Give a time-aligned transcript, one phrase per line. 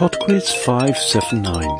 [0.00, 1.76] Podquiz 579.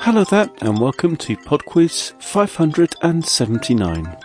[0.00, 4.16] Hello there, and welcome to Podquiz 579.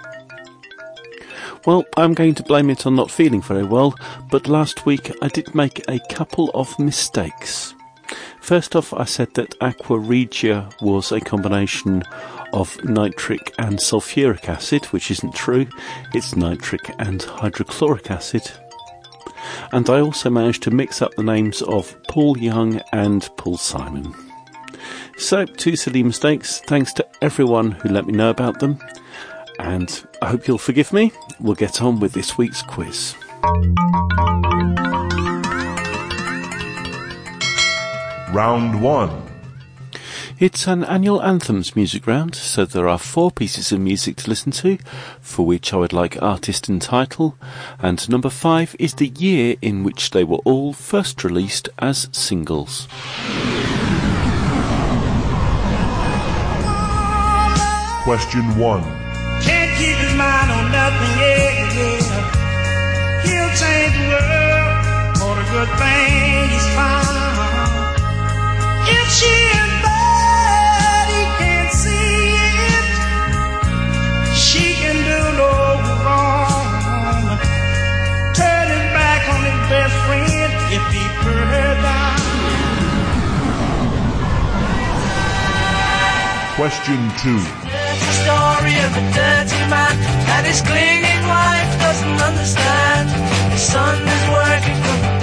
[1.68, 3.94] Well, I'm going to blame it on not feeling very well,
[4.32, 7.75] but last week I did make a couple of mistakes.
[8.46, 12.04] First off, I said that Aqua Regia was a combination
[12.54, 15.66] of nitric and sulfuric acid, which isn't true.
[16.14, 18.52] It's nitric and hydrochloric acid.
[19.72, 24.14] And I also managed to mix up the names of Paul Young and Paul Simon.
[25.18, 26.60] So, two silly mistakes.
[26.68, 28.78] Thanks to everyone who let me know about them.
[29.58, 31.14] And I hope you'll forgive me.
[31.40, 33.16] We'll get on with this week's quiz.
[38.36, 39.24] Round 1.
[40.40, 44.52] It's an annual anthems music round, so there are four pieces of music to listen
[44.52, 44.78] to,
[45.22, 47.38] for which I would like artist and title,
[47.80, 52.90] and number five is the year in which they were all first released as singles.
[58.04, 58.84] Question 1.
[59.44, 63.22] Can't keep his mind on nothing, yeah, yeah.
[63.24, 67.35] He'll change the world for the good thing he's found.
[68.88, 72.38] If she is bad, he can't see
[72.74, 72.88] it.
[74.36, 75.54] She can do no
[76.06, 77.40] wrong.
[78.38, 82.20] Turn his back on his best friend if he put her down.
[86.56, 87.36] Question 2.
[87.36, 89.96] Dirty story of a dirty man
[90.36, 93.10] and his clinging wife doesn't understand.
[93.52, 95.15] His son is working for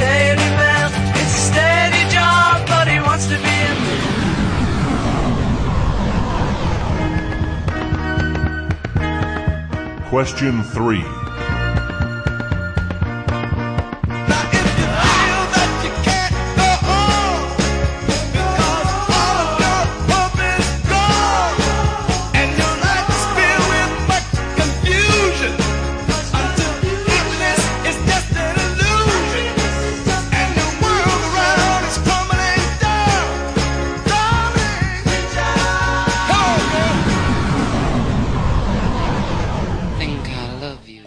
[10.12, 11.21] Question 3.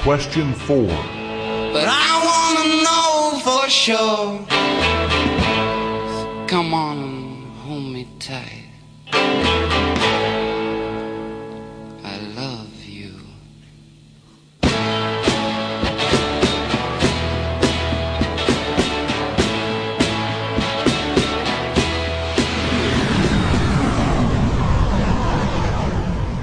[0.06, 0.86] Question 4.
[1.74, 4.46] But I wanna know for sure.
[6.48, 8.70] Come on and hold me tight.
[12.04, 13.16] I love you.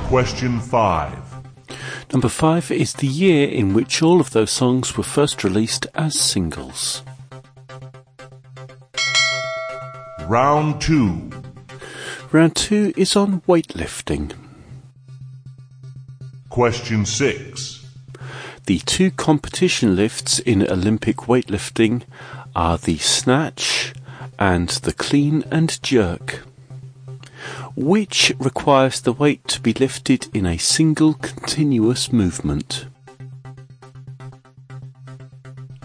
[0.09, 1.31] Question 5.
[2.12, 6.21] Number five is the year in which all of those songs were first released as
[6.21, 7.03] singles.
[10.27, 11.31] Round 2.
[12.31, 14.34] Round two is on weightlifting.
[16.50, 17.87] Question 6.
[18.67, 22.03] The two competition lifts in Olympic weightlifting
[22.55, 23.94] are the snatch
[24.39, 26.47] and the clean and jerk.
[27.75, 32.87] Which requires the weight to be lifted in a single continuous movement?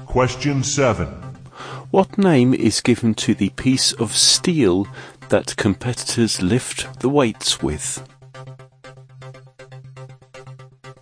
[0.05, 1.07] Question 7.
[1.89, 4.87] What name is given to the piece of steel
[5.29, 8.05] that competitors lift the weights with?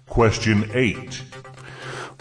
[0.08, 1.24] Question 8.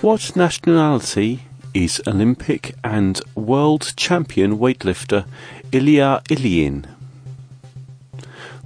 [0.00, 1.42] What nationality
[1.74, 5.26] is Olympic and world champion weightlifter
[5.70, 6.93] Ilya Ilyin?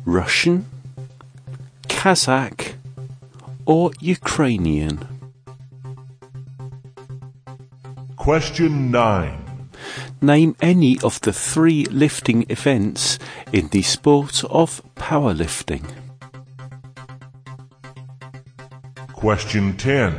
[0.08, 0.64] Russian,
[1.86, 2.76] Kazakh,
[3.66, 5.06] or Ukrainian?
[8.16, 9.60] Question 9.
[10.22, 13.18] Name any of the three lifting events
[13.52, 15.84] in the sport of powerlifting.
[19.12, 20.12] Question 10.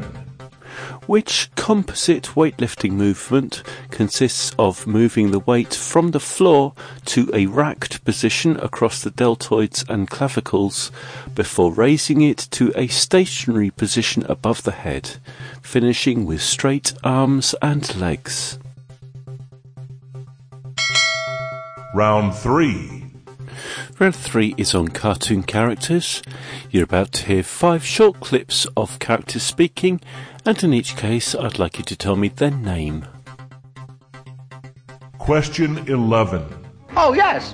[1.07, 3.61] Which composite weightlifting movement
[3.91, 6.73] consists of moving the weight from the floor
[7.05, 10.91] to a racked position across the deltoids and clavicles
[11.35, 15.17] before raising it to a stationary position above the head,
[15.61, 18.57] finishing with straight arms and legs?
[21.93, 22.99] Round 3.
[23.99, 26.23] Round three is on cartoon characters.
[26.71, 29.99] You're about to hear five short clips of characters speaking,
[30.49, 33.05] and in each case, I'd like you to tell me their name.
[35.19, 36.43] Question 11.
[36.97, 37.53] Oh, yes.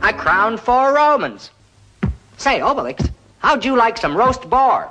[0.00, 1.50] I crowned four Romans.
[2.36, 3.10] Say, Obelix,
[3.40, 4.88] how'd you like some roast boar?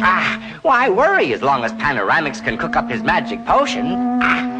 [0.00, 3.92] Ah, why worry as long as Panoramix can cook up his magic potion?
[4.22, 4.54] Ah.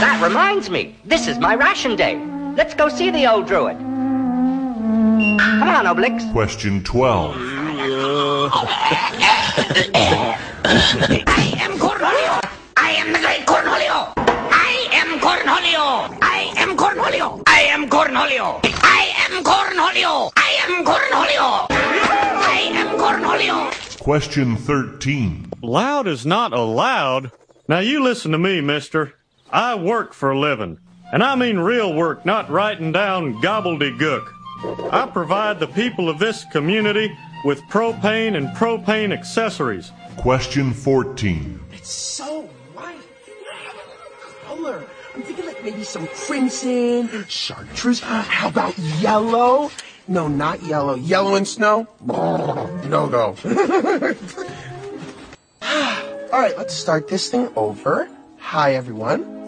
[0.00, 2.16] That reminds me, this is my ration day.
[2.56, 3.91] Let's go see the old druid.
[5.62, 6.32] Come on, Obelix.
[6.32, 7.36] Question 12.
[7.36, 7.38] I
[11.60, 12.40] am Cornholio.
[12.76, 14.12] I am the great Cornholio.
[14.16, 16.18] I am Cornholio.
[16.20, 17.44] I am Cornholio.
[17.46, 18.60] I am Cornholio.
[18.82, 20.32] I am Cornholio.
[20.34, 21.66] I am Cornholio.
[21.70, 24.00] I am Cornholio.
[24.00, 25.52] Question 13.
[25.62, 27.30] Loud is not allowed.
[27.68, 29.14] Now you listen to me, mister.
[29.48, 30.80] I work for a living.
[31.12, 34.41] And I mean real work, not writing down gobbledygook.
[34.90, 39.90] I provide the people of this community with propane and propane accessories.
[40.16, 41.60] Question 14.
[41.72, 42.42] It's so
[42.74, 42.96] white.
[44.44, 44.84] Color.
[45.14, 48.00] I'm thinking like maybe some crimson, chartreuse.
[48.00, 49.70] How about yellow?
[50.06, 50.94] No, not yellow.
[50.94, 51.88] Yellow and snow?
[52.92, 53.34] No go.
[56.32, 58.08] All right, let's start this thing over.
[58.38, 59.41] Hi, everyone.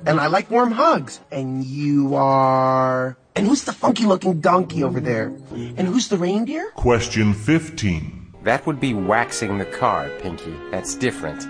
[0.00, 1.20] I'm and I like warm hugs.
[1.30, 3.16] And you are.
[3.34, 5.26] And who's the funky looking donkey over there?
[5.52, 6.70] And who's the reindeer?
[6.72, 8.34] Question 15.
[8.44, 10.54] That would be waxing the car, Pinky.
[10.70, 11.44] That's different.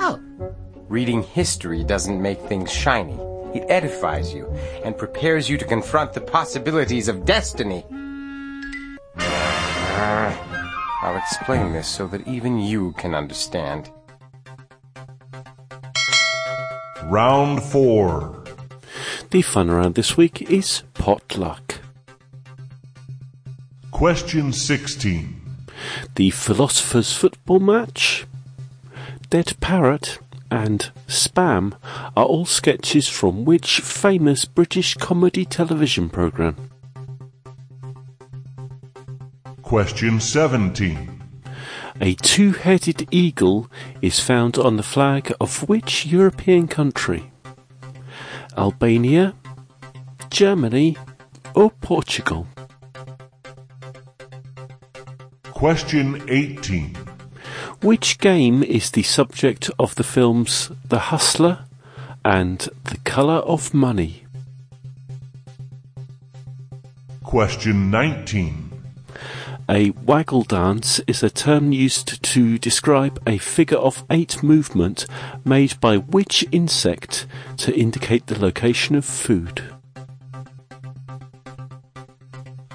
[0.00, 0.20] Oh.
[0.88, 3.18] Reading history doesn't make things shiny.
[3.54, 4.46] It edifies you
[4.84, 7.84] and prepares you to confront the possibilities of destiny.
[9.16, 13.90] Ah, I'll explain this so that even you can understand.
[17.08, 18.44] Round 4.
[19.30, 21.80] The fun around this week is potluck.
[23.90, 25.40] Question 16.
[26.16, 28.26] The Philosopher's Football Match,
[29.30, 30.18] Dead Parrot,
[30.50, 31.72] and Spam
[32.14, 36.68] are all sketches from which famous British comedy television programme?
[39.62, 41.17] Question 17.
[42.00, 43.68] A two headed eagle
[44.00, 47.32] is found on the flag of which European country?
[48.56, 49.34] Albania,
[50.30, 50.96] Germany,
[51.54, 52.46] or Portugal?
[55.50, 56.94] Question 18.
[57.82, 61.64] Which game is the subject of the films The Hustler
[62.24, 64.24] and The Colour of Money?
[67.24, 68.67] Question 19.
[69.70, 75.04] A waggle dance is a term used to describe a figure of eight movement
[75.44, 77.26] made by which insect
[77.58, 79.62] to indicate the location of food?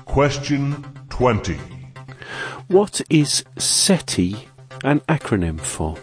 [0.05, 1.57] Question 20.
[2.67, 4.47] What is SETI
[4.83, 5.97] an acronym for?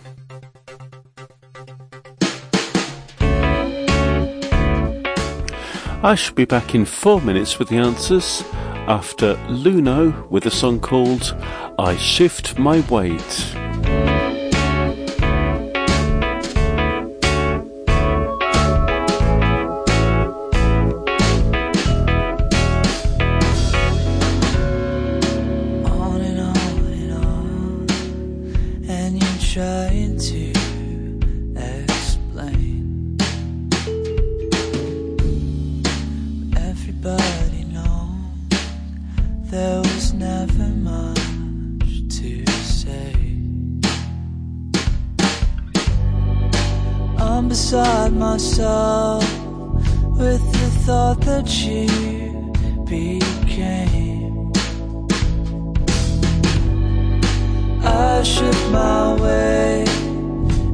[6.03, 8.43] I shall be back in four minutes with the answers
[8.91, 11.33] after Luno with a song called
[11.79, 13.60] I Shift My Weight.
[47.51, 49.25] Beside myself
[50.21, 51.89] with the thought that you
[52.85, 54.53] became.
[57.83, 59.85] I shift my way,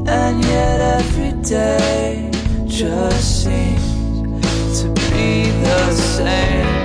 [0.06, 2.30] and yet every day
[2.66, 6.75] just seems to be the same.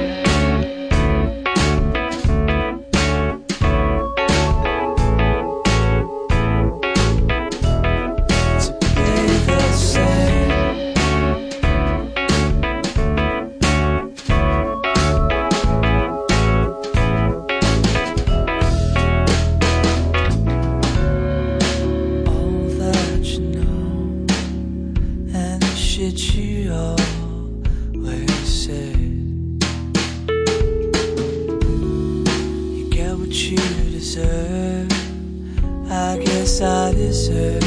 [36.11, 37.61] I guess I deserve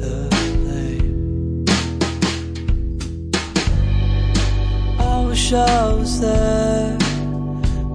[0.00, 0.28] the
[0.60, 1.64] blame.
[5.00, 6.96] I wish I was there,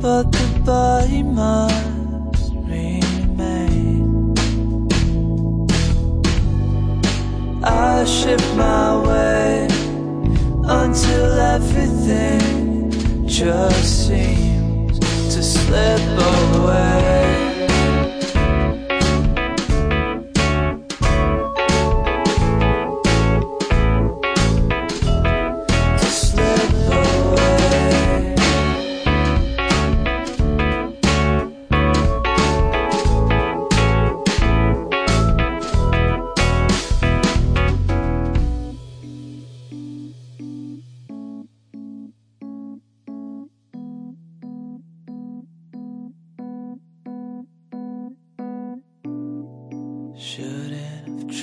[0.01, 4.33] but the body must remain.
[7.63, 9.67] I shift my way
[10.65, 12.91] until everything
[13.25, 16.01] just seems to slip
[16.59, 17.24] away.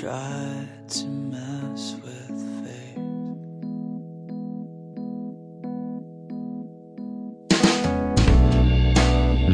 [0.01, 2.99] Tried to mess with fate.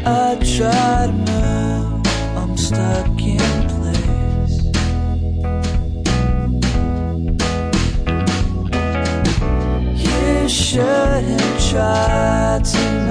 [0.07, 2.07] I try to move,
[2.39, 4.59] I'm stuck in place.
[10.05, 13.08] You shouldn't try to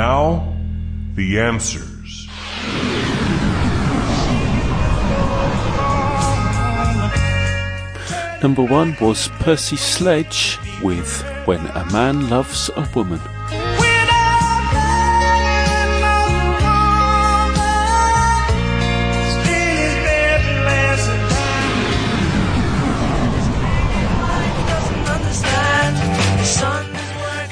[0.00, 0.56] now,
[1.14, 2.26] the answers.
[8.42, 13.20] Number one was Percy Sledge with When a Man Loves a Woman.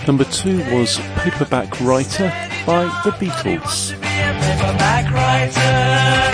[0.08, 2.32] Number two was Paperback Writer
[2.64, 3.92] by the Beatles.
[4.00, 6.32] Paperback writer,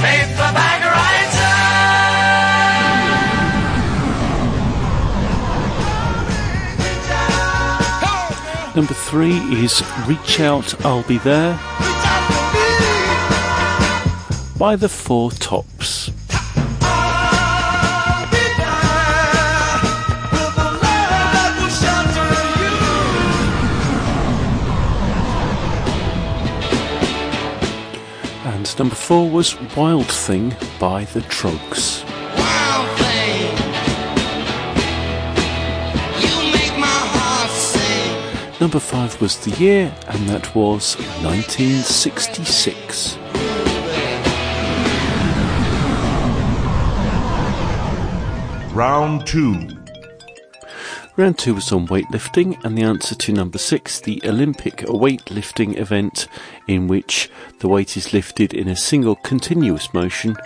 [0.00, 0.80] paperback
[8.64, 8.74] writer.
[8.74, 11.60] Number three is Reach Out, I'll Be There
[14.58, 16.10] by the Four Tops.
[28.80, 32.02] Number four was Wild Thing by the Troggs.
[32.34, 33.52] Wild thing,
[36.22, 38.16] you make my heart sing.
[38.58, 43.18] Number five was the year, and that was 1966.
[48.72, 49.68] Round 2.
[51.16, 56.28] Round two was on weightlifting, and the answer to number six, the Olympic weightlifting event
[56.66, 60.36] in which the weight is lifted in a single continuous motion,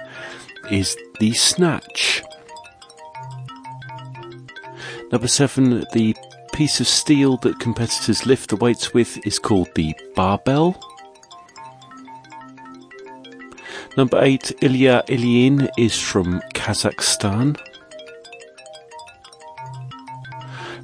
[0.70, 2.22] is the snatch.
[5.12, 6.16] Number seven, the
[6.52, 10.80] piece of steel that competitors lift the weights with is called the barbell.
[13.96, 17.56] Number eight, Ilya Ilyin is from Kazakhstan.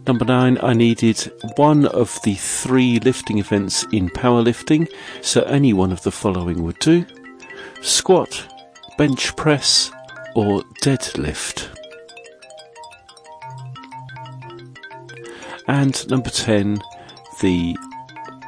[0.06, 4.90] Number nine, I needed one of the three lifting events in powerlifting,
[5.20, 7.06] so any one of the following would do
[7.82, 8.46] squat,
[8.98, 9.90] bench press,
[10.34, 11.68] or deadlift.
[15.68, 16.78] And number 10,
[17.40, 17.76] the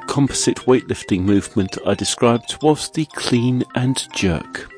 [0.09, 4.69] composite weightlifting movement I described was the clean and jerk.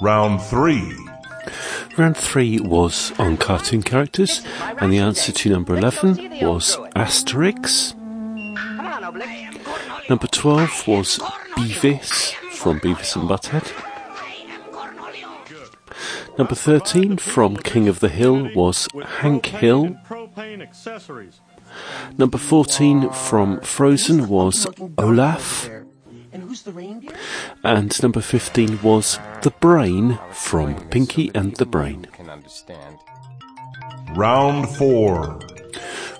[0.00, 1.11] Round 3.
[1.98, 4.42] Round three was on cartoon characters,
[4.78, 7.94] and the answer to number 11 was Asterix.
[10.08, 11.18] Number 12 was
[11.56, 13.70] Beavis from Beavis and Butthead.
[16.38, 19.96] Number 13 from King of the Hill was Hank Hill.
[22.16, 25.68] Number 14 from Frozen was Olaf.
[26.32, 27.12] And who's the reindeer?
[27.62, 32.06] And number 15 was The Brain from Pinky and the Brain.
[32.12, 32.98] Can understand.
[34.16, 35.40] Round 4.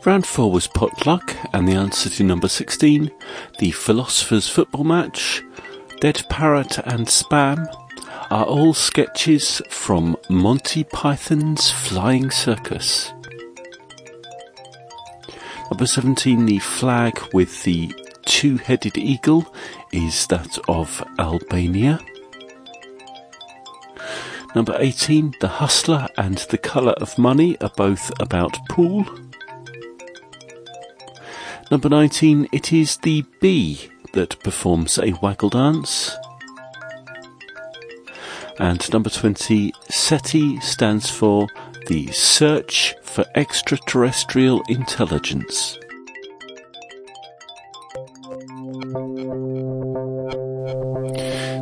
[0.04, 3.10] Round 4 was Potluck, and the answer to number 16,
[3.58, 5.42] The Philosopher's Football Match,
[6.00, 7.66] Dead Parrot and Spam,
[8.30, 13.12] are all sketches from Monty Python's Flying Circus.
[15.70, 17.94] Number 17, the flag with the
[18.26, 19.54] two-headed eagle
[19.92, 22.00] is that of Albania.
[24.54, 29.06] Number 18, The Hustler and The Colour of Money are both about pool.
[31.70, 36.14] Number 19, it is the bee that performs a waggle dance.
[38.58, 41.48] And number 20, SETI stands for
[41.86, 45.78] the Search for Extraterrestrial Intelligence.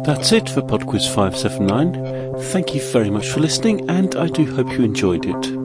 [0.04, 2.40] That's it for PodQuiz 579.
[2.52, 5.60] Thank you very much for listening, and I do hope you enjoyed it.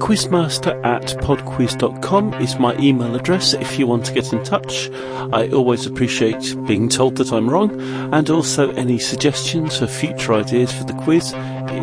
[0.00, 4.90] Quizmaster at podquiz.com is my email address if you want to get in touch.
[5.32, 7.80] I always appreciate being told that I'm wrong,
[8.12, 11.34] and also any suggestions for future ideas for the quiz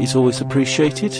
[0.01, 1.13] is always appreciated.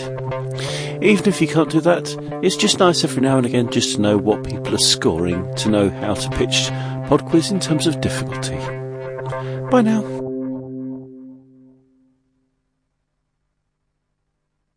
[1.02, 4.00] Even if you can't do that, it's just nice every now and again just to
[4.02, 6.68] know what people are scoring, to know how to pitch
[7.08, 8.75] PodQuiz in terms of difficulty.
[9.70, 10.15] Bye now.